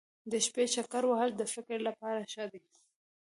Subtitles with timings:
[0.31, 2.61] د شپې چکر وهل د فکر لپاره ښه دي.